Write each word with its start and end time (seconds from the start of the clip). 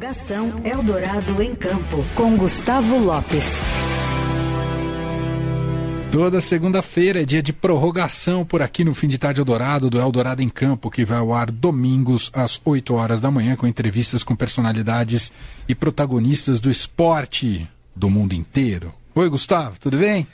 Prorrogação 0.00 0.62
Eldorado 0.64 1.42
em 1.42 1.54
Campo, 1.54 2.02
com 2.14 2.34
Gustavo 2.34 2.96
Lopes. 2.96 3.60
Toda 6.10 6.40
segunda-feira 6.40 7.20
é 7.20 7.24
dia 7.26 7.42
de 7.42 7.52
prorrogação 7.52 8.42
por 8.42 8.62
aqui 8.62 8.82
no 8.82 8.94
Fim 8.94 9.08
de 9.08 9.18
Tarde 9.18 9.42
Eldorado, 9.42 9.90
do 9.90 10.00
Eldorado 10.00 10.40
em 10.40 10.48
Campo, 10.48 10.90
que 10.90 11.04
vai 11.04 11.18
ao 11.18 11.34
ar 11.34 11.50
domingos 11.50 12.30
às 12.32 12.58
8 12.64 12.94
horas 12.94 13.20
da 13.20 13.30
manhã, 13.30 13.56
com 13.56 13.66
entrevistas 13.66 14.24
com 14.24 14.34
personalidades 14.34 15.30
e 15.68 15.74
protagonistas 15.74 16.60
do 16.60 16.70
esporte 16.70 17.68
do 17.94 18.08
mundo 18.08 18.32
inteiro. 18.32 18.94
Oi, 19.14 19.28
Gustavo, 19.28 19.76
tudo 19.78 19.98
bem? 19.98 20.26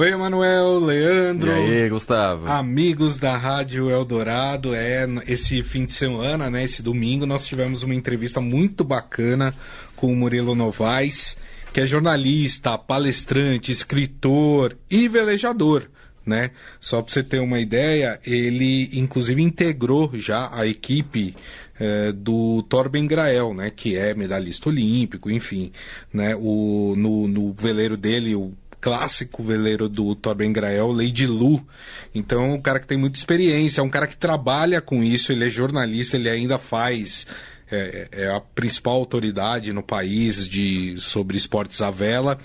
Oi, 0.00 0.12
Emanuel, 0.12 0.78
Leandro. 0.78 1.50
E 1.50 1.82
aí, 1.82 1.88
Gustavo? 1.88 2.48
Amigos 2.48 3.18
da 3.18 3.36
Rádio 3.36 3.90
Eldorado. 3.90 4.72
É, 4.72 5.04
esse 5.26 5.60
fim 5.60 5.84
de 5.86 5.90
semana, 5.90 6.48
né, 6.48 6.62
esse 6.62 6.80
domingo, 6.80 7.26
nós 7.26 7.44
tivemos 7.44 7.82
uma 7.82 7.96
entrevista 7.96 8.40
muito 8.40 8.84
bacana 8.84 9.52
com 9.96 10.12
o 10.12 10.14
Murilo 10.14 10.54
Novaes 10.54 11.36
que 11.72 11.80
é 11.80 11.84
jornalista, 11.84 12.78
palestrante, 12.78 13.72
escritor 13.72 14.78
e 14.88 15.08
velejador. 15.08 15.90
Né? 16.24 16.52
Só 16.78 17.02
para 17.02 17.12
você 17.12 17.24
ter 17.24 17.40
uma 17.40 17.58
ideia, 17.58 18.20
ele 18.24 18.90
inclusive 18.92 19.42
integrou 19.42 20.12
já 20.14 20.48
a 20.52 20.64
equipe 20.64 21.34
é, 21.80 22.12
do 22.12 22.62
Torben 22.68 23.08
Grael, 23.08 23.52
né? 23.52 23.72
Que 23.74 23.96
é 23.96 24.14
medalhista 24.14 24.68
olímpico, 24.68 25.28
enfim, 25.28 25.72
né? 26.12 26.36
O, 26.36 26.94
no, 26.96 27.26
no 27.26 27.52
veleiro 27.52 27.96
dele, 27.96 28.34
o 28.34 28.52
clássico 28.80 29.42
veleiro 29.42 29.88
do 29.88 30.14
Torben 30.14 30.52
Grael, 30.52 30.92
Lady 30.92 31.26
Lu. 31.26 31.66
Então, 32.14 32.44
é 32.44 32.54
um 32.54 32.60
cara 32.60 32.78
que 32.78 32.86
tem 32.86 32.98
muita 32.98 33.18
experiência, 33.18 33.80
é 33.80 33.84
um 33.84 33.90
cara 33.90 34.06
que 34.06 34.16
trabalha 34.16 34.80
com 34.80 35.02
isso, 35.02 35.32
ele 35.32 35.46
é 35.46 35.50
jornalista, 35.50 36.16
ele 36.16 36.28
ainda 36.28 36.58
faz 36.58 37.26
é, 37.70 38.08
é, 38.12 38.30
a 38.30 38.40
principal 38.40 38.94
autoridade 38.94 39.72
no 39.72 39.82
país 39.82 40.46
de, 40.46 40.94
sobre 40.98 41.36
esportes 41.36 41.80
à 41.82 41.90
vela 41.90 42.38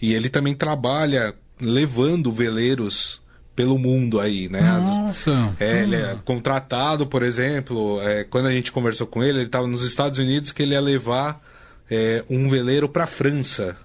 e 0.00 0.14
ele 0.14 0.28
também 0.28 0.54
trabalha 0.54 1.34
levando 1.60 2.32
veleiros 2.32 3.20
pelo 3.54 3.78
mundo 3.78 4.18
aí, 4.18 4.48
né? 4.48 4.62
Nossa. 4.62 5.54
É, 5.60 5.82
ele 5.82 5.96
é 5.96 6.16
contratado, 6.24 7.06
por 7.06 7.22
exemplo, 7.22 8.00
é, 8.00 8.24
quando 8.24 8.46
a 8.46 8.52
gente 8.52 8.72
conversou 8.72 9.06
com 9.06 9.22
ele, 9.22 9.38
ele 9.38 9.46
estava 9.46 9.66
nos 9.66 9.82
Estados 9.82 10.18
Unidos 10.18 10.50
que 10.50 10.62
ele 10.62 10.72
ia 10.72 10.80
levar 10.80 11.42
é, 11.90 12.24
um 12.30 12.48
veleiro 12.48 12.88
para 12.88 13.04
a 13.04 13.06
França. 13.06 13.76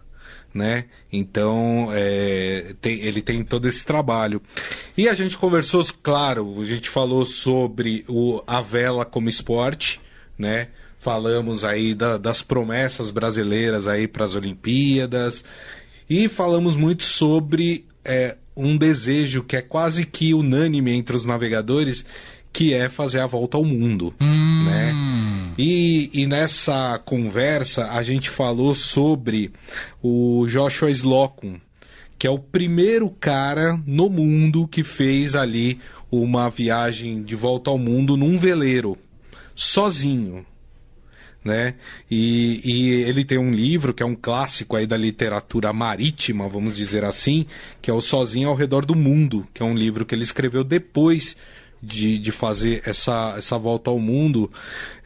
Né? 0.55 0.85
Então 1.11 1.89
é, 1.91 2.73
tem, 2.79 3.01
ele 3.01 3.21
tem 3.21 3.43
todo 3.43 3.67
esse 3.67 3.85
trabalho. 3.85 4.41
E 4.97 5.09
a 5.09 5.13
gente 5.13 5.37
conversou, 5.37 5.85
claro, 6.01 6.61
a 6.61 6.65
gente 6.65 6.89
falou 6.89 7.25
sobre 7.25 8.05
o, 8.07 8.41
a 8.47 8.61
vela 8.61 9.03
como 9.03 9.27
esporte, 9.27 9.99
né? 10.39 10.69
falamos 10.97 11.63
aí 11.63 11.93
da, 11.93 12.17
das 12.17 12.41
promessas 12.41 13.11
brasileiras 13.11 13.85
aí 13.85 14.07
para 14.07 14.25
as 14.25 14.33
Olimpíadas 14.33 15.43
e 16.09 16.27
falamos 16.27 16.75
muito 16.75 17.03
sobre 17.03 17.85
é, 18.03 18.35
um 18.55 18.77
desejo 18.77 19.43
que 19.43 19.57
é 19.57 19.61
quase 19.61 20.05
que 20.05 20.33
unânime 20.33 20.91
entre 20.91 21.15
os 21.15 21.25
navegadores, 21.25 22.05
que 22.51 22.73
é 22.73 22.87
fazer 22.87 23.19
a 23.19 23.27
volta 23.27 23.57
ao 23.57 23.63
mundo, 23.63 24.13
hum. 24.19 24.65
né? 24.65 24.93
E, 25.57 26.09
e, 26.13 26.27
nessa 26.27 26.99
conversa 26.99 27.91
a 27.91 28.03
gente 28.03 28.29
falou 28.29 28.75
sobre 28.75 29.51
o 30.03 30.45
Joshua 30.47 30.91
Slocum, 30.91 31.59
que 32.19 32.27
é 32.27 32.29
o 32.29 32.39
primeiro 32.39 33.09
cara 33.09 33.79
no 33.85 34.09
mundo 34.09 34.67
que 34.67 34.83
fez 34.83 35.33
ali 35.33 35.79
uma 36.11 36.49
viagem 36.49 37.23
de 37.23 37.35
volta 37.35 37.69
ao 37.69 37.77
mundo 37.77 38.17
num 38.17 38.37
veleiro, 38.37 38.97
sozinho 39.53 40.45
né? 41.45 41.75
E, 42.09 42.59
e, 42.63 42.89
ele 43.03 43.23
tem 43.23 43.37
um 43.37 43.53
livro 43.53 43.93
que 43.93 44.01
é 44.01 44.05
um 44.05 44.15
clássico 44.15 44.75
aí 44.75 44.87
da 44.87 44.97
literatura 44.97 45.71
marítima, 45.71 46.49
vamos 46.49 46.75
dizer 46.75 47.05
assim, 47.05 47.45
que 47.79 47.91
é 47.91 47.93
o 47.93 48.01
Sozinho 48.01 48.49
ao 48.49 48.55
Redor 48.55 48.83
do 48.83 48.95
Mundo, 48.95 49.47
que 49.53 49.61
é 49.61 49.65
um 49.65 49.75
livro 49.75 50.07
que 50.07 50.15
ele 50.15 50.23
escreveu 50.23 50.63
depois 50.63 51.37
de, 51.85 52.17
de 52.17 52.31
fazer 52.31 52.81
essa, 52.85 53.35
essa 53.37 53.57
volta 53.57 53.89
ao 53.89 53.99
mundo, 53.99 54.51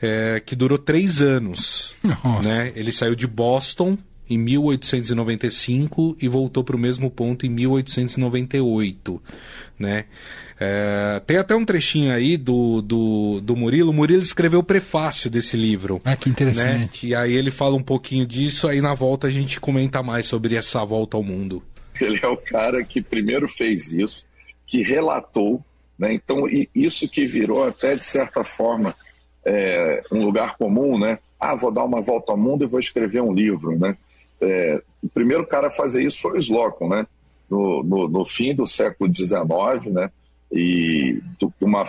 é, 0.02 0.42
que 0.46 0.56
durou 0.56 0.78
três 0.78 1.22
anos. 1.22 1.96
Nossa. 2.04 2.48
Né? 2.48 2.72
Ele 2.76 2.92
saiu 2.92 3.16
de 3.16 3.28
Boston 3.28 3.98
em 4.30 4.38
1895 4.38 6.18
e 6.22 6.28
voltou 6.28 6.64
para 6.64 6.76
o 6.76 6.80
mesmo 6.80 7.10
ponto 7.10 7.46
em 7.46 7.50
1898, 7.50 9.22
né? 9.78 10.06
É, 10.62 11.22
tem 11.26 11.38
até 11.38 11.56
um 11.56 11.64
trechinho 11.64 12.14
aí 12.14 12.36
do, 12.36 12.82
do, 12.82 13.40
do 13.42 13.56
Murilo. 13.56 13.92
O 13.92 13.94
Murilo 13.94 14.22
escreveu 14.22 14.60
o 14.60 14.64
prefácio 14.64 15.30
desse 15.30 15.56
livro. 15.56 16.02
Ah, 16.04 16.18
que 16.18 16.30
interessante. 16.30 17.06
Né? 17.06 17.12
E 17.12 17.16
aí 17.16 17.34
ele 17.34 17.50
fala 17.50 17.76
um 17.76 17.82
pouquinho 17.82 18.26
disso, 18.26 18.68
aí 18.68 18.82
na 18.82 18.94
volta 18.94 19.28
a 19.28 19.32
gente 19.32 19.60
comenta 19.60 20.04
mais 20.04 20.28
sobre 20.28 20.56
essa 20.56 20.84
volta 20.84 21.16
ao 21.16 21.24
mundo. 21.24 21.64
Ele 22.00 22.20
é 22.22 22.28
o 22.28 22.36
cara 22.36 22.84
que 22.84 23.02
primeiro 23.02 23.48
fez 23.48 23.94
isso, 23.94 24.26
que 24.68 24.82
relatou, 24.84 25.64
né? 26.00 26.14
Então, 26.14 26.46
isso 26.74 27.10
que 27.10 27.28
virou 27.28 27.66
até 27.66 27.96
de 27.96 28.06
certa 28.06 28.44
forma 28.44 28.96
é, 29.46 30.02
um 30.12 30.24
lugar 30.24 30.58
comum, 30.58 30.98
né? 30.98 31.20
Ah, 31.40 31.56
vou 31.56 31.72
dar 31.72 31.84
uma 31.84 32.02
volta 32.02 32.32
ao 32.32 32.38
mundo 32.38 32.64
e 32.64 32.68
vou 32.68 32.80
escrever 32.80 33.22
um 33.22 33.34
livro, 33.34 33.78
né? 33.78 33.98
É, 34.42 34.82
o 35.04 35.10
primeiro 35.10 35.46
cara 35.46 35.68
a 35.68 35.72
fazer 35.72 36.04
isso 36.04 36.22
foi 36.22 36.38
o 36.38 36.40
Slocum, 36.40 36.88
né? 36.88 37.06
No, 37.50 37.84
no, 37.84 38.08
no, 38.08 38.26
fim 38.26 38.56
do 38.56 38.66
século 38.66 39.14
XIX, 39.14 39.92
né? 39.92 40.10
e 40.52 41.22
numa, 41.62 41.84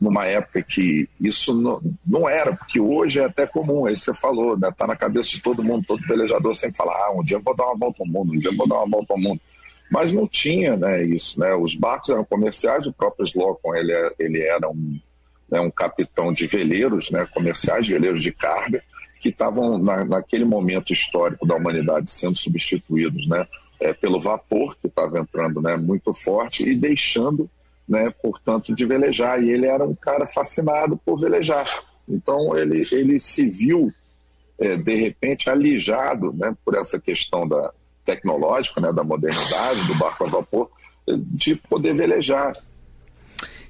numa 0.00 0.24
época 0.24 0.62
que 0.62 1.08
isso 1.20 1.52
não, 1.52 1.80
não 2.06 2.28
era, 2.28 2.54
porque 2.54 2.78
hoje 2.78 3.18
é 3.18 3.24
até 3.24 3.44
comum, 3.46 3.86
aí 3.86 3.96
você 3.96 4.14
falou, 4.14 4.56
né? 4.56 4.72
Tá 4.76 4.86
na 4.86 4.94
cabeça 4.94 5.30
de 5.30 5.42
todo 5.42 5.64
mundo, 5.64 5.84
todo 5.86 6.06
velejador 6.06 6.54
sempre 6.54 6.76
fala, 6.76 6.92
ah, 6.92 7.12
um 7.12 7.24
dia 7.24 7.36
eu 7.36 7.42
vou 7.42 7.56
dar 7.56 7.64
uma 7.66 7.76
volta 7.76 8.02
ao 8.02 8.06
mundo, 8.06 8.32
um 8.32 8.38
dia 8.38 8.50
eu 8.50 8.56
vou 8.56 8.68
dar 8.68 8.76
uma 8.76 8.88
volta 8.88 9.14
ao 9.14 9.18
mundo. 9.18 9.40
Mas 9.90 10.12
não 10.12 10.26
tinha 10.26 10.76
né, 10.76 11.02
isso, 11.04 11.38
né? 11.38 11.54
Os 11.54 11.74
barcos 11.74 12.10
eram 12.10 12.24
comerciais, 12.24 12.86
o 12.86 12.92
próprio 12.92 13.24
Slocum, 13.24 13.74
ele, 13.74 13.92
é, 13.92 14.12
ele 14.18 14.42
era 14.42 14.68
um, 14.68 14.98
né, 15.50 15.60
um 15.60 15.70
capitão 15.70 16.32
de 16.32 16.46
veleiros, 16.46 17.10
né, 17.10 17.26
comerciais, 17.32 17.86
veleiros 17.86 18.22
de 18.22 18.32
carga, 18.32 18.82
que 19.20 19.28
estavam 19.28 19.78
na, 19.78 20.04
naquele 20.04 20.44
momento 20.44 20.92
histórico 20.92 21.46
da 21.46 21.54
humanidade 21.54 22.10
sendo 22.10 22.36
substituídos, 22.36 23.26
né, 23.26 23.46
é, 23.78 23.92
pelo 23.92 24.20
vapor 24.20 24.76
que 24.76 24.86
estava 24.86 25.18
entrando, 25.18 25.60
né, 25.60 25.76
muito 25.76 26.12
forte 26.12 26.68
e 26.68 26.74
deixando 26.74 27.48
né, 27.88 28.10
portanto, 28.22 28.74
de 28.74 28.84
velejar. 28.84 29.42
E 29.42 29.50
ele 29.50 29.66
era 29.66 29.84
um 29.84 29.94
cara 29.94 30.26
fascinado 30.26 30.96
por 30.96 31.18
velejar. 31.18 31.84
Então, 32.08 32.56
ele, 32.56 32.82
ele 32.92 33.18
se 33.18 33.48
viu, 33.48 33.92
é, 34.58 34.76
de 34.76 34.94
repente, 34.94 35.48
alijado 35.48 36.32
né, 36.34 36.54
por 36.64 36.76
essa 36.76 36.98
questão 36.98 37.46
da 37.46 37.72
tecnológica, 38.04 38.80
né, 38.80 38.92
da 38.92 39.02
modernidade, 39.02 39.86
do 39.86 39.94
barco 39.96 40.24
a 40.24 40.26
vapor, 40.26 40.70
de 41.06 41.56
poder 41.56 41.94
velejar. 41.94 42.56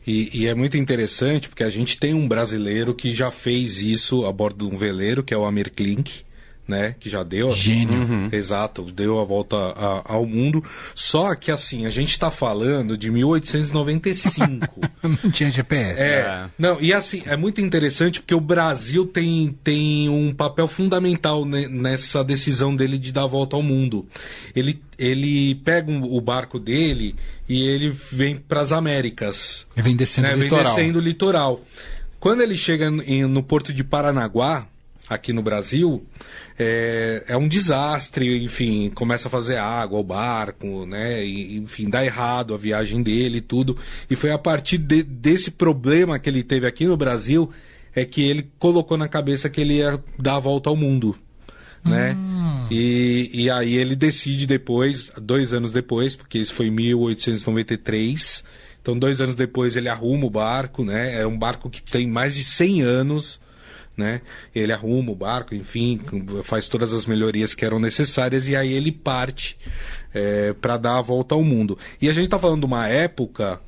E, 0.07 0.43
e, 0.43 0.47
é 0.47 0.55
muito 0.55 0.77
interessante 0.77 1.49
porque 1.49 1.65
a 1.65 1.71
gente 1.71 1.99
tem 1.99 2.13
um 2.13 2.29
brasileiro 2.29 2.95
que 2.95 3.13
já 3.13 3.31
fez 3.31 3.81
isso 3.81 4.27
a 4.27 4.33
bordo 4.33 4.69
de 4.69 4.75
um 4.75 4.77
veleiro, 4.77 5.23
que 5.23 5.33
é 5.33 5.37
o 5.37 5.47
Amir 5.47 5.73
Klink 5.73 6.25
né? 6.67 6.95
Que 6.99 7.09
já 7.09 7.23
deu. 7.23 7.53
Gênio. 7.53 7.95
Uhum. 7.95 8.29
Exato, 8.33 8.83
deu 8.83 9.19
a 9.19 9.25
volta 9.25 9.57
a, 9.57 10.15
ao 10.15 10.27
mundo. 10.27 10.65
Só 10.95 11.35
que 11.35 11.51
assim, 11.51 11.87
a 11.87 11.91
gente 11.91 12.11
está 12.11 12.31
falando 12.31 12.97
de 12.97 13.11
1895. 13.11 14.81
não 15.03 15.31
tinha 15.31 15.51
GPS. 15.51 16.01
É, 16.01 16.05
é. 16.05 16.47
Não, 16.59 16.81
e 16.81 16.93
assim, 16.93 17.23
é 17.27 17.37
muito 17.37 17.61
interessante 17.61 18.21
porque 18.21 18.35
o 18.35 18.41
Brasil 18.41 19.07
tem, 19.07 19.57
tem 19.63 20.09
um 20.09 20.33
papel 20.33 20.67
fundamental 20.67 21.45
nessa 21.45 22.25
decisão 22.25 22.75
dele 22.75 22.99
de 22.99 23.13
dar 23.13 23.25
a 23.25 23.27
volta 23.27 23.57
ao 23.57 23.63
mundo. 23.63 24.07
Ele, 24.55 24.81
ele 24.99 25.55
pega 25.57 25.91
o 25.91 26.21
barco 26.21 26.59
dele 26.59 27.15
e 27.49 27.67
ele 27.67 27.91
vem 27.91 28.37
para 28.37 28.61
as 28.61 28.73
Américas. 28.73 29.67
E 29.77 29.83
vem 29.83 29.97
descendo 29.97 30.29
né? 30.29 30.35
o 30.35 30.39
litoral. 30.39 30.65
Vem 30.65 30.75
descendo 30.75 30.99
o 30.99 31.03
litoral. 31.03 31.61
Quando 32.19 32.41
ele 32.41 32.57
chega 32.57 32.91
no 32.91 33.43
porto 33.43 33.71
de 33.71 33.85
Paranaguá, 33.85 34.67
aqui 35.09 35.33
no 35.33 35.43
Brasil, 35.43 36.05
é, 36.59 37.25
é 37.29 37.37
um 37.37 37.47
desastre, 37.47 38.43
enfim, 38.43 38.91
começa 38.95 39.29
a 39.29 39.31
fazer 39.31 39.57
água, 39.57 39.99
o 39.99 40.05
barco, 40.05 40.87
né? 40.87 41.25
E, 41.25 41.57
enfim, 41.59 41.91
dá 41.91 42.05
errado 42.05 42.55
a 42.55 42.57
viagem 42.57 43.03
dele 43.03 43.39
e 43.39 43.43
tudo. 43.43 43.77
E 44.09 44.17
foi 44.17 44.31
a 44.31 44.39
partir 44.39 44.79
de, 44.79 45.03
desse 45.03 45.51
problema 45.51 46.19
que 46.19 46.29
ele 46.29 46.43
teve 46.43 46.67
aqui 46.67 46.87
no 46.87 46.97
Brasil 46.97 47.51
é 47.95 48.05
que 48.05 48.23
ele 48.23 48.51
colocou 48.59 48.97
na 48.97 49.07
cabeça 49.07 49.49
que 49.49 49.61
ele 49.61 49.75
ia 49.75 50.03
dar 50.19 50.37
a 50.37 50.41
volta 50.41 50.69
ao 50.69 50.77
mundo. 50.77 51.17
Né? 51.85 52.15
Hum. 52.15 52.67
E, 52.71 53.31
e 53.33 53.51
aí 53.51 53.75
ele 53.75 53.95
decide 53.95 54.47
depois, 54.47 55.11
dois 55.21 55.53
anos 55.53 55.71
depois, 55.71 56.17
porque 56.17 56.39
isso 56.39 56.55
foi 56.55 56.69
em 56.69 56.71
1893, 56.71 58.43
então 58.81 58.99
dois 58.99 59.21
anos 59.21 59.35
depois 59.35 59.77
ele 59.77 59.89
arruma 59.89 60.27
o 60.27 60.31
barco, 60.31 60.83
né? 60.83 61.21
É 61.21 61.27
um 61.27 61.39
barco 61.39 61.69
que 61.69 61.83
tem 61.83 62.07
mais 62.09 62.35
de 62.35 62.43
100 62.43 62.83
anos, 62.83 63.39
né? 63.97 64.21
Ele 64.55 64.73
arruma 64.73 65.13
o 65.13 65.15
barco, 65.15 65.55
enfim, 65.55 66.01
faz 66.43 66.69
todas 66.69 66.93
as 66.93 67.07
melhorias 67.07 67.55
que 67.55 67.65
eram 67.65 67.79
necessárias 67.79 68.49
e 68.49 68.57
aí 68.57 68.73
ele 68.73 68.91
parte 68.91 69.57
é, 70.13 70.53
para 70.53 70.77
dar 70.77 70.99
a 70.99 71.03
volta 71.03 71.35
ao 71.35 71.43
mundo. 71.43 71.79
E 72.01 72.09
a 72.09 72.13
gente 72.13 72.25
está 72.25 72.39
falando 72.39 72.61
de 72.61 72.67
uma 72.67 72.89
época 72.89 73.61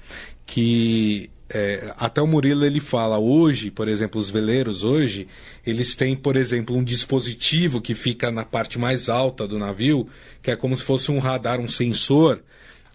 que 0.45 1.31
é, 1.49 1.95
até 1.97 2.21
o 2.21 2.27
Murilo 2.27 2.65
ele 2.65 2.81
fala 2.81 3.19
hoje, 3.19 3.71
por 3.71 3.87
exemplo, 3.87 4.21
os 4.21 4.29
veleiros 4.29 4.83
hoje, 4.83 5.29
eles 5.65 5.95
têm, 5.95 6.17
por 6.17 6.37
exemplo, 6.37 6.77
um 6.77 6.83
dispositivo 6.83 7.81
que 7.81 7.95
fica 7.95 8.31
na 8.31 8.45
parte 8.45 8.79
mais 8.79 9.09
alta 9.09 9.47
do 9.47 9.59
navio, 9.59 10.09
que 10.43 10.51
é 10.51 10.57
como 10.57 10.77
se 10.77 10.83
fosse 10.83 11.11
um 11.11 11.19
radar, 11.19 11.61
um 11.61 11.69
sensor. 11.69 12.41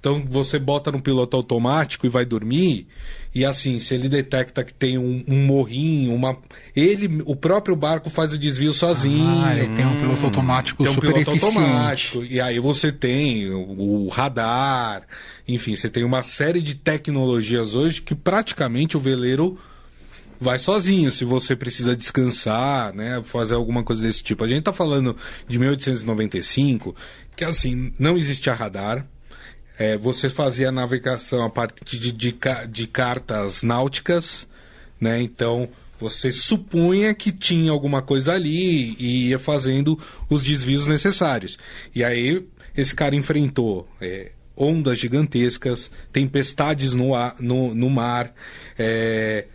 Então 0.02 0.26
você 0.28 0.58
bota 0.58 0.92
no 0.92 1.00
piloto 1.00 1.38
automático 1.38 2.08
e 2.08 2.10
vai 2.10 2.26
dormir, 2.26 2.88
e 3.34 3.46
assim, 3.46 3.78
se 3.78 3.94
ele 3.94 4.10
detecta 4.10 4.64
que 4.64 4.74
tem 4.74 4.98
um, 4.98 5.24
um 5.28 5.46
morrinho, 5.46 6.14
uma. 6.14 6.36
Ele, 6.76 7.22
o 7.24 7.36
próprio 7.36 7.76
barco 7.76 8.10
faz 8.10 8.34
o 8.34 8.38
desvio 8.38 8.74
sozinho. 8.74 9.44
Ah, 9.46 9.56
ele 9.56 9.74
tem 9.76 9.86
um 9.86 9.96
piloto 9.96 10.26
automático 10.26 10.84
tem 10.84 10.92
um 10.92 10.96
super 10.96 11.14
piloto 11.14 11.32
eficiente. 11.32 11.58
automático. 11.58 12.26
E 12.26 12.42
aí 12.42 12.60
você 12.60 12.92
tem 12.92 13.50
o, 13.52 14.06
o 14.06 14.08
radar, 14.08 15.04
enfim, 15.48 15.76
você 15.76 15.88
tem 15.88 16.04
uma 16.04 16.24
série 16.24 16.62
de 16.62 16.74
tecnologias 16.74 17.76
hoje 17.76 18.02
que 18.02 18.16
praticamente 18.16 18.98
o 18.98 19.00
veleiro 19.00 19.58
vai 20.40 20.58
sozinho, 20.58 21.12
se 21.12 21.24
você 21.24 21.56
precisa 21.56 21.96
descansar, 21.96 22.92
né, 22.96 23.22
fazer 23.24 23.54
alguma 23.54 23.84
coisa 23.84 24.02
desse 24.02 24.24
tipo. 24.24 24.44
A 24.44 24.48
gente 24.48 24.64
tá 24.64 24.74
falando 24.74 25.16
de 25.48 25.60
1895, 25.60 26.96
que 27.36 27.46
assim, 27.46 27.94
não 28.00 28.18
existia 28.18 28.52
radar, 28.52 29.06
é, 29.82 29.98
você 29.98 30.30
fazia 30.30 30.70
a 30.70 30.72
navegação 30.72 31.44
a 31.44 31.50
partir 31.50 31.98
de, 31.98 32.12
de, 32.12 32.38
de 32.70 32.86
cartas 32.86 33.64
náuticas, 33.64 34.48
né? 35.00 35.20
Então 35.20 35.68
você 36.00 36.32
supunha 36.32 37.16
que 37.16 37.32
tinha 37.32 37.72
alguma 37.72 38.00
coisa 38.00 38.34
ali 38.34 38.96
e 39.00 39.30
ia 39.30 39.40
fazendo 39.40 39.98
os 40.30 40.44
desvios 40.44 40.86
necessários. 40.86 41.58
E 41.96 42.04
aí 42.04 42.46
esse 42.78 42.94
cara 42.94 43.16
enfrentou 43.16 43.90
é, 44.00 44.34
ondas 44.56 45.00
gigantescas, 45.00 45.90
tempestades 46.14 46.94
no, 46.94 47.16
ar, 47.16 47.36
no, 47.40 47.74
no 47.74 47.90
mar. 47.90 48.36
é, 48.78 49.48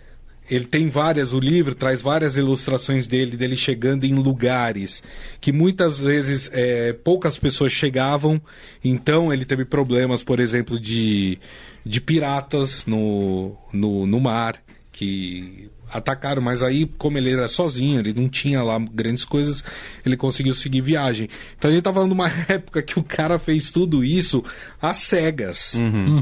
ele 0.51 0.65
tem 0.65 0.89
várias, 0.89 1.33
o 1.33 1.41
livro 1.41 1.75
traz 1.75 2.01
várias 2.01 2.37
ilustrações 2.37 3.07
dele, 3.07 3.37
dele 3.37 3.57
chegando 3.57 4.05
em 4.05 4.15
lugares 4.15 5.03
que 5.41 5.53
muitas 5.53 5.99
vezes 5.99 6.49
é, 6.53 6.93
poucas 6.93 7.39
pessoas 7.39 7.73
chegavam. 7.73 8.41
Então 8.83 9.33
ele 9.33 9.45
teve 9.45 9.65
problemas, 9.65 10.23
por 10.23 10.41
exemplo, 10.41 10.79
de, 10.79 11.39
de 11.85 12.01
piratas 12.01 12.87
no, 12.87 13.57
no, 13.73 14.07
no 14.07 14.21
mar, 14.21 14.63
que 14.99 15.69
atacaram, 15.91 16.41
mas 16.41 16.63
aí, 16.63 16.87
como 16.97 17.19
ele 17.19 17.31
era 17.31 17.47
sozinho, 17.49 18.01
ele 18.01 18.15
não 18.15 18.31
tinha 18.31 18.63
lá 18.63 18.79
grandes 18.79 19.27
coisas, 19.27 19.63
ele 20.05 20.17
conseguiu 20.17 20.55
seguir 20.55 20.81
viagem. 20.81 21.29
Então 21.57 21.71
a 21.71 21.75
gente 21.75 21.83
tá 21.85 21.93
falando 21.93 22.09
de 22.09 22.15
uma 22.15 22.29
época 22.49 22.83
que 22.83 22.99
o 22.99 23.05
cara 23.05 23.39
fez 23.39 23.71
tudo 23.71 24.03
isso 24.03 24.43
às 24.81 24.97
cegas, 24.97 25.75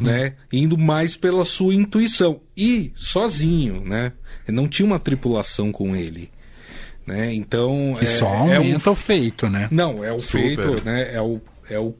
né? 0.02 0.34
Indo 0.52 0.76
mais 0.76 1.16
pela 1.16 1.44
sua 1.44 1.72
intuição. 1.72 2.40
E 2.56 2.92
sozinho, 2.96 3.80
né? 3.84 4.12
Ele 4.46 4.56
não 4.56 4.66
tinha 4.66 4.84
uma 4.86 4.98
tripulação 4.98 5.70
com 5.70 5.94
ele. 5.94 6.28
Né? 7.06 7.32
Então. 7.32 7.94
Que 7.98 8.04
é, 8.06 8.08
só 8.08 8.26
é 8.26 8.30
um- 8.30 8.56
aumenta 8.56 8.90
o 8.90 8.94
feito, 8.96 9.48
né? 9.48 9.68
não, 9.70 10.02
é 10.02 10.12
o 10.12 10.18
Super. 10.18 10.40
feito, 10.40 10.84
né? 10.84 11.14
É 11.14 11.20
o, 11.22 11.40
é 11.70 11.78
o 11.78 11.94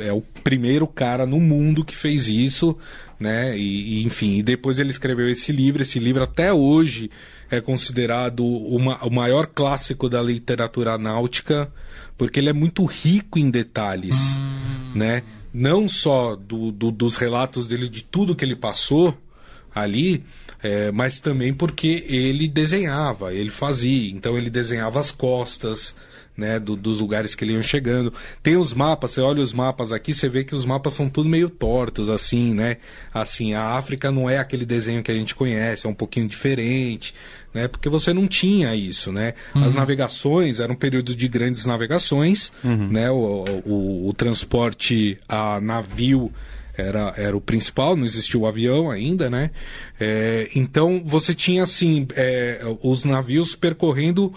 é 0.00 0.12
o 0.12 0.20
primeiro 0.20 0.86
cara 0.86 1.24
no 1.26 1.40
mundo 1.40 1.84
que 1.84 1.96
fez 1.96 2.28
isso, 2.28 2.76
né? 3.18 3.56
E, 3.58 4.00
e, 4.00 4.04
enfim, 4.04 4.36
e 4.38 4.42
depois 4.42 4.78
ele 4.78 4.90
escreveu 4.90 5.28
esse 5.28 5.52
livro. 5.52 5.82
Esse 5.82 5.98
livro 5.98 6.22
até 6.22 6.52
hoje 6.52 7.10
é 7.50 7.60
considerado 7.60 8.44
uma- 8.44 8.98
o 9.04 9.10
maior 9.10 9.46
clássico 9.46 10.08
da 10.08 10.22
literatura 10.22 10.96
náutica, 10.98 11.70
porque 12.16 12.38
ele 12.40 12.48
é 12.48 12.52
muito 12.52 12.84
rico 12.84 13.38
em 13.38 13.50
detalhes, 13.50 14.38
né? 14.94 15.22
Não 15.52 15.88
só 15.88 16.36
do, 16.36 16.70
do- 16.70 16.90
dos 16.92 17.16
relatos 17.16 17.66
dele 17.66 17.88
de 17.88 18.04
tudo 18.04 18.36
que 18.36 18.44
ele 18.44 18.54
passou 18.56 19.16
ali, 19.74 20.22
é, 20.62 20.90
mas 20.92 21.18
também 21.20 21.52
porque 21.54 22.04
ele 22.08 22.48
desenhava, 22.48 23.32
ele 23.34 23.50
fazia. 23.50 24.10
Então 24.12 24.36
ele 24.38 24.50
desenhava 24.50 25.00
as 25.00 25.10
costas, 25.10 25.94
né, 26.40 26.58
do- 26.58 26.74
dos 26.74 26.98
lugares 27.00 27.34
que 27.34 27.44
ele 27.44 27.52
iam 27.52 27.62
chegando. 27.62 28.12
Tem 28.42 28.56
os 28.56 28.72
mapas, 28.74 29.10
você 29.12 29.20
olha 29.20 29.42
os 29.42 29.52
mapas 29.52 29.92
aqui, 29.92 30.12
você 30.14 30.28
vê 30.28 30.42
que 30.42 30.54
os 30.54 30.64
mapas 30.64 30.94
são 30.94 31.08
tudo 31.08 31.28
meio 31.28 31.50
tortos, 31.50 32.08
assim, 32.08 32.54
né? 32.54 32.78
Assim, 33.12 33.52
a 33.54 33.74
África 33.76 34.10
não 34.10 34.28
é 34.28 34.38
aquele 34.38 34.64
desenho 34.64 35.02
que 35.02 35.10
a 35.10 35.14
gente 35.14 35.34
conhece, 35.34 35.86
é 35.86 35.90
um 35.90 35.94
pouquinho 35.94 36.26
diferente, 36.26 37.14
né? 37.54 37.68
Porque 37.68 37.88
você 37.88 38.12
não 38.12 38.26
tinha 38.26 38.74
isso, 38.74 39.12
né? 39.12 39.34
As 39.54 39.74
navegações 39.74 40.58
eram 40.60 40.74
períodos 40.74 41.14
de 41.14 41.28
grandes 41.28 41.64
navegações, 41.66 42.50
né? 42.90 43.10
O, 43.10 43.44
o, 43.66 44.08
o 44.08 44.12
transporte 44.14 45.18
a 45.28 45.60
navio 45.60 46.32
era, 46.76 47.12
era 47.18 47.36
o 47.36 47.40
principal, 47.42 47.94
não 47.94 48.06
existia 48.06 48.40
o 48.40 48.46
avião 48.46 48.90
ainda, 48.90 49.28
né? 49.28 49.50
É, 49.98 50.48
então 50.54 51.02
você 51.04 51.34
tinha 51.34 51.62
assim 51.62 52.06
é, 52.16 52.62
os 52.82 53.04
navios 53.04 53.54
percorrendo 53.54 54.32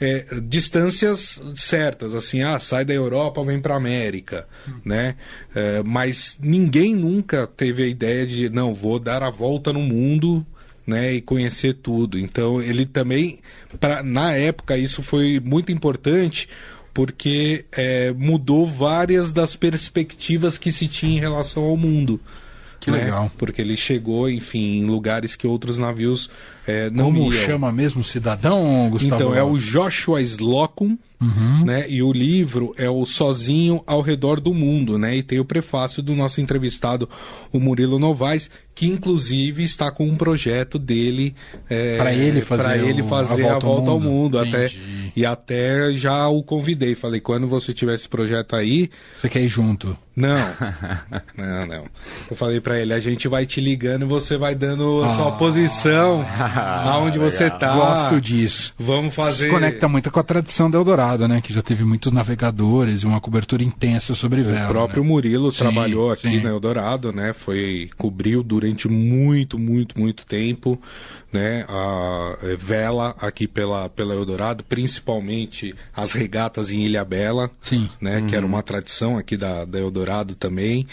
é, 0.00 0.26
distâncias 0.42 1.40
certas, 1.54 2.14
assim, 2.14 2.42
ah, 2.42 2.58
sai 2.58 2.84
da 2.84 2.92
Europa, 2.92 3.44
vem 3.44 3.60
para 3.60 3.76
América, 3.76 4.46
né? 4.84 5.16
É, 5.54 5.82
mas 5.84 6.36
ninguém 6.40 6.94
nunca 6.94 7.46
teve 7.46 7.84
a 7.84 7.86
ideia 7.86 8.26
de 8.26 8.48
não 8.48 8.74
vou 8.74 8.98
dar 8.98 9.22
a 9.22 9.30
volta 9.30 9.72
no 9.72 9.80
mundo, 9.80 10.44
né? 10.86 11.14
E 11.14 11.20
conhecer 11.20 11.74
tudo. 11.74 12.18
Então 12.18 12.60
ele 12.60 12.84
também, 12.84 13.38
pra, 13.78 14.02
na 14.02 14.32
época 14.32 14.76
isso 14.76 15.02
foi 15.02 15.40
muito 15.40 15.70
importante 15.70 16.48
porque 16.92 17.64
é, 17.72 18.12
mudou 18.12 18.66
várias 18.66 19.32
das 19.32 19.56
perspectivas 19.56 20.56
que 20.56 20.70
se 20.70 20.86
tinha 20.86 21.16
em 21.16 21.20
relação 21.20 21.64
ao 21.64 21.76
mundo. 21.76 22.20
Que 22.84 22.90
né? 22.90 23.04
legal. 23.04 23.30
Porque 23.38 23.62
ele 23.62 23.76
chegou, 23.76 24.28
enfim, 24.28 24.78
em 24.80 24.84
lugares 24.84 25.34
que 25.34 25.46
outros 25.46 25.78
navios 25.78 26.28
é, 26.66 26.90
não 26.90 27.06
Como 27.06 27.32
iam. 27.32 27.44
chama 27.44 27.72
mesmo 27.72 28.04
cidadão, 28.04 28.88
Gustavo? 28.90 29.14
Então, 29.22 29.34
é 29.34 29.42
o 29.42 29.58
Joshua 29.58 30.20
Slocum, 30.22 30.98
né? 31.64 31.86
E 31.88 32.02
o 32.02 32.12
livro 32.12 32.74
é 32.76 32.88
o 32.90 33.04
Sozinho 33.04 33.82
ao 33.86 34.00
Redor 34.00 34.40
do 34.40 34.52
Mundo, 34.54 34.98
né? 34.98 35.16
E 35.16 35.22
tem 35.22 35.38
o 35.40 35.44
prefácio 35.44 36.02
do 36.02 36.14
nosso 36.14 36.40
entrevistado, 36.40 37.08
o 37.52 37.58
Murilo 37.60 37.98
Novaes, 37.98 38.50
que 38.74 38.86
inclusive 38.86 39.62
está 39.62 39.90
com 39.90 40.04
um 40.08 40.16
projeto 40.16 40.78
dele 40.80 41.34
é, 41.70 41.96
Pra 41.96 42.12
ele 42.12 42.40
fazer 42.40 42.84
ele 42.84 43.02
o- 43.02 43.06
fazer 43.08 43.44
a 43.46 43.56
a 43.56 43.58
volta 43.60 43.66
volta, 43.66 43.90
ao 43.90 43.94
ao 43.96 44.00
mundo. 44.00 44.10
mundo. 44.10 44.38
Até, 44.40 44.68
e 45.14 45.24
até 45.24 45.92
já 45.92 46.26
o 46.28 46.42
convidei. 46.42 46.94
Falei, 46.96 47.20
quando 47.20 47.46
você 47.46 47.72
tiver 47.72 47.94
esse 47.94 48.08
projeto 48.08 48.56
aí, 48.56 48.90
Você 49.16 49.28
quer 49.28 49.42
ir 49.42 49.48
junto? 49.48 49.96
não, 50.16 50.36
não, 51.38 51.66
não. 51.66 51.84
Eu 52.28 52.36
falei 52.36 52.60
pra 52.60 52.78
ele, 52.80 52.92
a 52.92 52.98
gente 53.00 53.28
vai 53.28 53.46
te 53.46 53.60
ligando 53.60 54.02
e 54.02 54.08
você 54.08 54.36
vai 54.36 54.56
dando 54.56 55.02
a 55.04 55.10
sua 55.14 55.32
posição, 55.32 56.24
aonde 56.84 57.16
você 57.16 57.48
tá. 57.48 57.72
Ah, 57.72 57.76
Gosto 57.76 58.20
disso. 58.20 58.74
Vamos 58.76 59.14
fazer. 59.14 59.44
Se 59.46 59.50
conecta 59.50 59.86
muito 59.88 60.10
com 60.10 60.18
a 60.18 60.22
tradição 60.24 60.68
do 60.68 60.76
Eldorado, 60.76 61.13
né? 61.16 61.40
Que 61.40 61.52
já 61.52 61.62
teve 61.62 61.84
muitos 61.84 62.12
navegadores 62.12 63.02
e 63.02 63.06
uma 63.06 63.20
cobertura 63.20 63.62
intensa 63.62 64.14
sobre 64.14 64.42
vela. 64.42 64.66
O 64.66 64.72
próprio 64.72 65.02
né? 65.02 65.08
Murilo 65.08 65.52
Sim, 65.52 65.58
trabalhou 65.58 66.10
aqui 66.10 66.28
sim. 66.28 66.40
na 66.40 66.50
Eldorado, 66.50 67.12
né? 67.12 67.32
Foi 67.32 67.90
cobriu 67.96 68.42
durante 68.42 68.88
muito, 68.88 69.58
muito, 69.58 69.98
muito 69.98 70.26
tempo, 70.26 70.80
né? 71.32 71.64
A 71.68 72.36
eh, 72.42 72.56
vela 72.56 73.14
aqui 73.18 73.46
pela 73.46 73.88
pela 73.88 74.14
Eldorado, 74.14 74.64
principalmente 74.64 75.74
as 75.94 76.12
regatas 76.12 76.70
em 76.70 76.80
Ilha 76.80 77.04
Bela, 77.04 77.50
Sim. 77.60 77.88
né? 78.00 78.22
Que 78.28 78.36
era 78.36 78.44
uma 78.44 78.62
tradição 78.62 79.16
aqui 79.16 79.36
da, 79.36 79.64
da 79.64 79.78
Eldorado 79.78 80.34
também. 80.34 80.86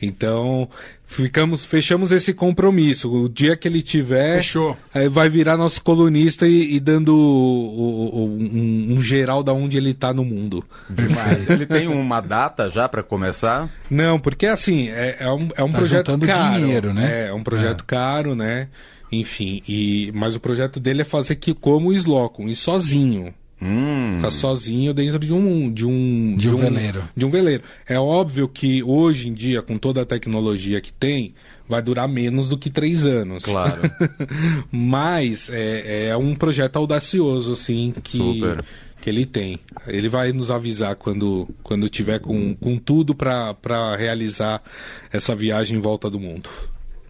Então 0.00 0.68
ficamos 1.06 1.64
fechamos 1.64 2.10
esse 2.12 2.34
compromisso. 2.34 3.10
O 3.12 3.28
dia 3.28 3.56
que 3.56 3.66
ele 3.68 3.80
tiver, 3.82 4.36
Fechou. 4.38 4.76
aí 4.92 5.08
vai 5.08 5.28
virar 5.28 5.56
nosso 5.56 5.80
colunista 5.82 6.46
e, 6.46 6.74
e 6.74 6.80
dando 6.80 7.16
o- 7.16 7.18
o- 7.20 8.16
o- 8.18 8.38
um, 8.38 8.94
um 8.94 9.00
geral 9.02 9.42
da 9.42 9.52
onde 9.52 9.76
ele 9.76 9.94
tá 9.94 10.12
no 10.12 10.24
mundo. 10.24 10.64
Demais. 10.90 11.48
Ele 11.48 11.64
tem 11.66 11.86
uma 11.88 12.20
data 12.20 12.68
já 12.70 12.88
para 12.88 13.02
começar? 13.02 13.70
Não, 13.88 14.18
porque 14.18 14.46
assim, 14.46 14.88
é, 14.88 15.16
é 15.20 15.30
um, 15.32 15.48
é 15.56 15.62
um 15.62 15.70
Tá 15.70 15.78
projeto 15.78 16.18
caro. 16.18 16.60
dinheiro, 16.60 16.92
né? 16.92 17.24
É, 17.24 17.28
é 17.28 17.32
um 17.32 17.42
projeto 17.42 17.84
caro, 17.84 18.34
né? 18.34 18.68
Enfim, 19.12 19.62
e, 19.68 20.10
mas 20.14 20.34
o 20.34 20.40
projeto 20.40 20.80
dele 20.80 21.02
é 21.02 21.04
fazer 21.04 21.36
que 21.36 21.54
como 21.54 21.90
o 21.90 21.92
Slocum, 21.94 22.48
e 22.48 22.56
sozinho. 22.56 23.32
Hum. 23.60 24.16
Ficar 24.16 24.30
sozinho 24.30 24.92
dentro 24.92 25.18
de 25.18 25.32
um 25.32 25.72
de 25.72 25.86
um 25.86 26.36
De 26.36 26.48
um 26.48 26.56
veleiro. 26.56 27.02
De 27.16 27.24
um 27.24 27.30
veleiro. 27.30 27.62
É 27.88 27.98
óbvio 27.98 28.48
que 28.48 28.82
hoje 28.82 29.28
em 29.28 29.34
dia, 29.34 29.62
com 29.62 29.78
toda 29.78 30.02
a 30.02 30.04
tecnologia 30.04 30.80
que 30.80 30.92
tem, 30.92 31.34
vai 31.68 31.80
durar 31.80 32.06
menos 32.06 32.48
do 32.48 32.58
que 32.58 32.70
três 32.70 33.06
anos. 33.06 33.44
Claro. 33.44 33.80
Mas 34.70 35.48
é, 35.50 36.08
é 36.08 36.16
um 36.16 36.34
projeto 36.34 36.76
audacioso, 36.76 37.52
assim, 37.52 37.92
que, 38.02 38.18
Super. 38.18 38.64
que 39.00 39.08
ele 39.08 39.24
tem. 39.24 39.58
Ele 39.86 40.08
vai 40.08 40.32
nos 40.32 40.50
avisar 40.50 40.94
quando, 40.94 41.48
quando 41.62 41.88
tiver 41.88 42.20
com, 42.20 42.54
com 42.54 42.76
tudo 42.76 43.14
para 43.14 43.96
realizar 43.96 44.62
essa 45.10 45.34
viagem 45.34 45.78
em 45.78 45.80
volta 45.80 46.10
do 46.10 46.20
mundo. 46.20 46.50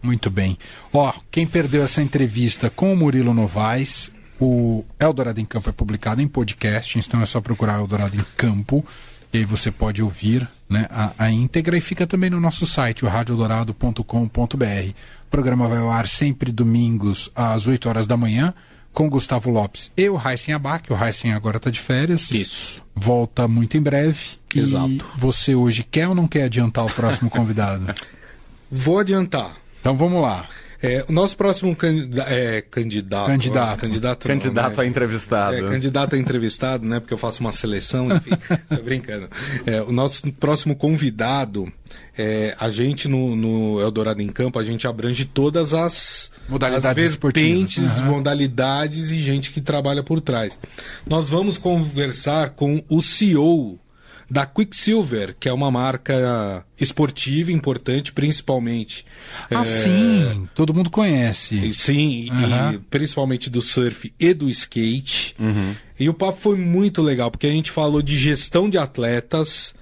Muito 0.01 0.29
bem. 0.29 0.57
Ó, 0.93 1.11
quem 1.29 1.45
perdeu 1.45 1.83
essa 1.83 2.01
entrevista 2.01 2.69
com 2.69 2.93
o 2.93 2.95
Murilo 2.95 3.33
Novaes, 3.33 4.11
o 4.39 4.83
Eldorado 4.99 5.39
em 5.39 5.45
Campo 5.45 5.69
é 5.69 5.73
publicado 5.73 6.21
em 6.21 6.27
podcast, 6.27 6.97
então 6.99 7.21
é 7.21 7.25
só 7.25 7.41
procurar 7.41 7.79
Eldorado 7.79 8.15
em 8.15 8.25
Campo. 8.35 8.85
E 9.33 9.39
aí 9.39 9.45
você 9.45 9.71
pode 9.71 10.01
ouvir 10.01 10.47
né, 10.69 10.87
a, 10.89 11.11
a 11.17 11.31
íntegra 11.31 11.77
e 11.77 11.81
fica 11.81 12.07
também 12.07 12.29
no 12.29 12.39
nosso 12.39 12.65
site, 12.65 13.03
o 13.03 13.07
radiodorado.com.br. 13.07 14.03
O 14.03 15.29
programa 15.29 15.67
vai 15.67 15.79
ao 15.79 15.91
ar 15.91 16.07
sempre 16.07 16.51
domingos 16.51 17.29
às 17.35 17.67
8 17.67 17.89
horas 17.89 18.07
da 18.07 18.15
manhã 18.15 18.53
com 18.93 19.09
Gustavo 19.09 19.51
Lopes 19.51 19.91
e 19.95 20.09
o 20.09 20.19
Heisen 20.19 20.55
Abac. 20.55 20.91
O 20.91 20.97
Heisen 20.97 21.33
agora 21.33 21.57
está 21.57 21.69
de 21.69 21.79
férias. 21.79 22.31
Isso. 22.31 22.81
Volta 22.95 23.47
muito 23.47 23.77
em 23.77 23.81
breve. 23.81 24.39
Exato. 24.55 24.87
E 24.87 25.01
você 25.15 25.53
hoje 25.53 25.83
quer 25.83 26.07
ou 26.07 26.15
não 26.15 26.27
quer 26.27 26.45
adiantar 26.45 26.85
o 26.85 26.89
próximo 26.89 27.29
convidado? 27.31 27.93
Vou 28.71 28.97
adiantar. 28.97 29.55
Então 29.79 29.95
vamos 29.95 30.21
lá. 30.21 30.47
É, 30.81 31.03
o 31.07 31.11
nosso 31.11 31.35
próximo 31.35 31.75
candida 31.75 32.23
é, 32.23 32.61
candidato. 32.61 33.27
Candidato. 33.27 33.81
Candidato, 33.81 34.27
Candidato 34.27 34.75
não, 34.75 34.83
a 34.83 34.85
entrevistado. 34.85 35.55
É, 35.55 35.61
candidato 35.61 36.15
a 36.15 36.17
entrevistado, 36.19 36.85
né? 36.85 36.99
Porque 36.99 37.13
eu 37.13 37.17
faço 37.17 37.41
uma 37.41 37.51
seleção, 37.51 38.07
enfim. 38.15 38.31
tô 38.69 38.81
brincando. 38.83 39.27
É, 39.65 39.81
o 39.81 39.91
nosso 39.91 40.31
próximo 40.33 40.75
convidado, 40.75 41.71
é, 42.17 42.55
a 42.59 42.69
gente 42.69 43.07
no, 43.07 43.35
no 43.35 43.81
Eldorado 43.81 44.21
em 44.21 44.27
Campo, 44.27 44.59
a 44.59 44.63
gente 44.63 44.87
abrange 44.87 45.25
todas 45.25 45.73
as 45.73 46.31
Modalidades 46.47 46.85
as 46.85 46.95
vertentes, 46.95 47.77
esportivas. 47.77 47.97
Aham. 47.97 48.11
modalidades 48.11 49.09
e 49.09 49.19
gente 49.19 49.51
que 49.51 49.61
trabalha 49.61 50.03
por 50.03 50.21
trás. 50.21 50.57
Nós 51.05 51.29
vamos 51.29 51.57
conversar 51.57 52.51
com 52.51 52.83
o 52.87 53.01
CEO 53.01 53.79
da 54.29 54.45
Quicksilver, 54.45 55.35
que 55.39 55.47
é 55.47 55.53
uma 55.53 55.71
marca 55.71 56.65
esportiva 56.79 57.51
importante, 57.51 58.11
principalmente. 58.11 59.05
Ah, 59.49 59.61
é, 59.61 59.63
sim, 59.63 60.49
todo 60.53 60.73
mundo 60.73 60.89
conhece. 60.89 61.55
e 61.55 61.73
Sim, 61.73 62.27
Aham. 62.31 62.73
e 62.73 62.77
principalmente 62.77 63.49
do 63.49 63.61
surf 63.61 64.13
e 64.19 64.33
do 64.33 64.49
skate. 64.49 65.35
E 65.99 66.09
o 66.09 66.13
papo 66.13 66.39
foi 66.39 66.57
muito 66.57 67.01
legal, 67.01 67.31
porque 67.31 67.47
a 67.47 67.51
gente 67.51 67.71
falou 67.71 68.01
de 68.01 68.17
gestão 68.17 68.69
de 68.69 68.77
atletas, 68.77 69.73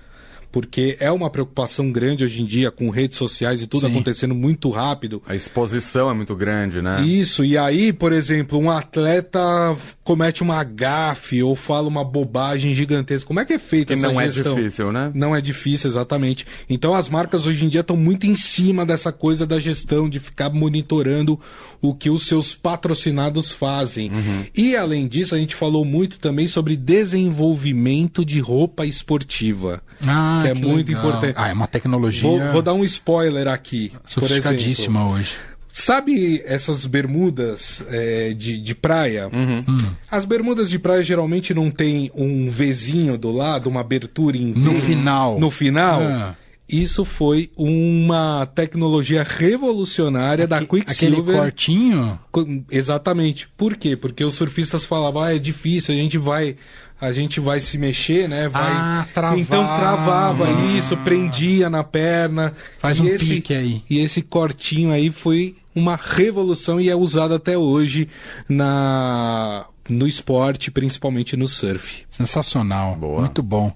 porque 0.51 0.95
é 1.01 1.11
uma 1.11 1.29
preocupação 1.29 1.91
grande 1.91 2.23
hoje 2.23 2.41
em 2.41 2.45
dia 2.45 2.71
com 2.71 2.89
redes 2.89 3.17
sociais 3.17 3.61
e 3.61 3.67
tudo 3.67 3.87
Sim. 3.87 3.91
acontecendo 3.91 4.33
muito 4.33 4.69
rápido. 4.69 5.21
A 5.27 5.35
exposição 5.35 6.09
é 6.09 6.13
muito 6.13 6.33
grande, 6.35 6.81
né? 6.81 7.01
Isso, 7.01 7.43
e 7.43 7.57
aí, 7.57 7.91
por 7.91 8.13
exemplo, 8.13 8.57
um 8.57 8.71
atleta 8.71 9.75
comete 10.05 10.43
uma 10.43 10.63
gafe 10.63 11.41
ou 11.41 11.55
fala 11.55 11.87
uma 11.87 12.03
bobagem 12.05 12.75
gigantesca. 12.75 13.25
Como 13.27 13.39
é 13.39 13.43
que 13.45 13.53
é 13.53 13.59
feita 13.59 13.87
Que 13.87 13.93
essa 13.99 14.07
não 14.07 14.21
é 14.21 14.31
gestão? 14.31 14.55
difícil, 14.55 14.91
né? 14.91 15.11
Não 15.15 15.35
é 15.35 15.41
difícil, 15.41 15.89
exatamente. 15.89 16.45
Então 16.69 16.93
as 16.93 17.09
marcas 17.09 17.47
hoje 17.47 17.65
em 17.65 17.69
dia 17.69 17.81
estão 17.81 17.97
muito 17.97 18.27
em 18.27 18.35
cima 18.35 18.85
dessa 18.85 19.11
coisa 19.11 19.47
da 19.47 19.59
gestão, 19.59 20.07
de 20.07 20.19
ficar 20.19 20.51
monitorando 20.51 21.39
o 21.81 21.93
que 21.93 22.11
os 22.11 22.27
seus 22.27 22.53
patrocinados 22.53 23.51
fazem. 23.51 24.11
Uhum. 24.11 24.45
E 24.55 24.75
além 24.75 25.07
disso, 25.07 25.33
a 25.33 25.39
gente 25.39 25.55
falou 25.55 25.83
muito 25.83 26.19
também 26.19 26.47
sobre 26.47 26.77
desenvolvimento 26.77 28.23
de 28.23 28.39
roupa 28.39 28.85
esportiva. 28.85 29.81
Ah, 30.05 30.41
que 30.43 30.49
é 30.49 30.53
muito 30.53 30.89
legal. 30.89 31.03
importante. 31.03 31.35
Ah, 31.35 31.49
é 31.49 31.53
uma 31.53 31.67
tecnologia 31.67 32.21
Vou, 32.21 32.39
vou 32.51 32.61
dar 32.61 32.73
um 32.73 32.83
spoiler 32.83 33.47
aqui. 33.47 33.89
Por 33.89 33.97
exemplo, 33.97 34.27
sofisticadíssima 34.27 35.09
hoje. 35.09 35.33
Sabe 35.77 36.41
essas 36.45 36.85
bermudas 36.85 37.83
é, 37.89 38.33
de, 38.33 38.57
de 38.57 38.73
praia? 38.73 39.27
Hum. 39.27 39.61
As 40.09 40.23
bermudas 40.23 40.69
de 40.69 40.79
praia 40.79 41.03
geralmente 41.03 41.53
não 41.53 41.69
tem 41.69 42.09
um 42.15 42.47
Vzinho 42.49 43.17
do 43.17 43.29
lado, 43.29 43.69
uma 43.69 43.81
abertura 43.81 44.37
em 44.37 44.53
V 44.53 44.59
No 44.61 44.73
final. 44.79 45.37
No 45.37 45.51
final. 45.51 46.01
Ah. 46.01 46.35
Isso 46.67 47.03
foi 47.03 47.51
uma 47.57 48.45
tecnologia 48.55 49.21
revolucionária 49.21 50.47
da 50.47 50.59
Aquele 50.59 50.83
Quicksilver. 50.85 51.35
cortinho? 51.35 52.17
Co- 52.31 52.47
Exatamente. 52.71 53.47
Por 53.57 53.75
quê? 53.75 53.97
Porque 53.97 54.23
os 54.23 54.33
surfistas 54.35 54.85
falavam, 54.85 55.21
ah, 55.23 55.35
é 55.35 55.37
difícil, 55.37 55.93
a 55.93 55.97
gente 55.97 56.17
vai, 56.17 56.55
a 57.01 57.11
gente 57.11 57.41
vai 57.41 57.59
se 57.59 57.77
mexer, 57.77 58.29
né? 58.29 58.47
Vai... 58.47 58.63
Ah, 58.71 59.05
travava. 59.13 59.39
Então 59.41 59.63
travava 59.63 60.47
isso, 60.77 60.95
prendia 60.97 61.69
na 61.69 61.83
perna. 61.83 62.53
Faz 62.79 62.97
E 62.97 63.01
um 63.01 63.07
esse- 63.09 63.25
pique 63.35 63.53
aí. 63.53 63.83
E 63.89 63.99
esse 63.99 64.21
cortinho 64.21 64.91
aí 64.91 65.11
foi 65.11 65.57
uma 65.75 65.95
revolução 65.95 66.79
e 66.79 66.89
é 66.89 66.95
usado 66.95 67.33
até 67.33 67.57
hoje 67.57 68.07
na 68.47 69.65
no 69.87 70.07
esporte, 70.07 70.71
principalmente 70.71 71.37
no 71.37 71.47
surf. 71.47 72.03
Sensacional. 72.09 72.95
Boa. 72.95 73.21
Muito 73.21 73.43
bom. 73.43 73.71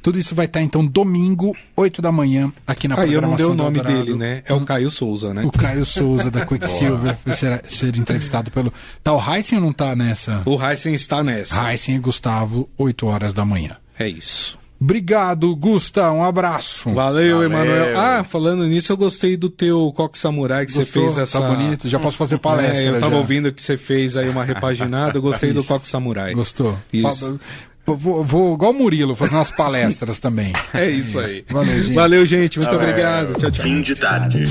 Tudo 0.00 0.18
isso 0.18 0.34
vai 0.34 0.46
estar 0.46 0.62
então 0.62 0.86
domingo, 0.86 1.56
8 1.76 2.00
da 2.00 2.12
manhã, 2.12 2.52
aqui 2.66 2.86
na 2.86 3.00
Aí 3.00 3.12
eu 3.12 3.20
não 3.20 3.34
dei 3.34 3.44
programação 3.44 3.50
o 3.50 3.54
nome 3.54 3.78
Eldorado. 3.78 4.04
dele, 4.04 4.16
né? 4.16 4.42
É 4.46 4.54
o 4.54 4.64
Caio 4.64 4.90
Souza, 4.90 5.34
né? 5.34 5.44
O 5.44 5.50
Caio 5.50 5.84
Souza 5.84 6.30
da 6.30 6.46
Quicksilver 6.46 7.16
vai 7.26 7.36
ser, 7.36 7.64
ser 7.68 7.96
entrevistado 7.96 8.50
pelo. 8.50 8.72
Tá 9.02 9.12
o 9.12 9.20
Heisen 9.20 9.58
ou 9.58 9.64
não 9.64 9.72
tá 9.72 9.96
nessa? 9.96 10.42
O 10.46 10.64
Heisen 10.64 10.94
está 10.94 11.24
nessa. 11.24 11.70
Heisen 11.70 11.96
e 11.96 11.98
Gustavo, 11.98 12.68
8 12.78 13.06
horas 13.06 13.34
da 13.34 13.44
manhã. 13.44 13.76
É 13.98 14.08
isso. 14.08 14.56
Obrigado, 14.80 15.54
Gusta. 15.56 16.10
Um 16.12 16.22
abraço. 16.22 16.90
Valeu, 16.90 17.38
Valeu. 17.38 17.42
Emanuel. 17.44 17.98
Ah, 17.98 18.22
falando 18.22 18.64
nisso, 18.64 18.92
eu 18.92 18.96
gostei 18.96 19.36
do 19.36 19.50
teu 19.50 19.92
coque 19.94 20.16
samurai 20.16 20.64
que 20.64 20.72
você 20.72 20.78
Gostou? 20.80 21.04
fez 21.04 21.18
essa. 21.18 21.40
Tá 21.40 21.48
bonito. 21.48 21.88
Já 21.88 21.98
posso 21.98 22.16
fazer 22.16 22.38
palestra. 22.38 22.84
É, 22.84 22.88
eu 22.88 23.00
tava 23.00 23.12
já. 23.14 23.18
ouvindo 23.18 23.52
que 23.52 23.60
você 23.60 23.76
fez 23.76 24.16
aí 24.16 24.28
uma 24.28 24.44
repaginada, 24.44 25.18
eu 25.18 25.22
gostei 25.22 25.52
do 25.52 25.62
coque 25.64 25.88
samurai. 25.88 26.32
Gostou? 26.32 26.78
Isso. 26.92 27.40
Vou, 27.84 28.22
vou, 28.22 28.54
igual 28.54 28.70
o 28.70 28.74
Murilo, 28.74 29.16
fazer 29.16 29.34
umas 29.34 29.50
palestras 29.50 30.20
também. 30.20 30.52
É 30.74 30.88
isso 30.88 31.18
aí. 31.18 31.44
Valeu, 31.48 31.82
gente. 31.82 31.94
Valeu, 31.94 32.26
gente. 32.26 32.58
Muito 32.58 32.76
obrigado. 32.76 33.34
Tchau, 33.34 33.50
tchau. 33.50 33.64
Fim 33.64 33.80
de 33.80 33.94
tarde. 33.96 34.42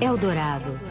Eldorado. 0.00 0.85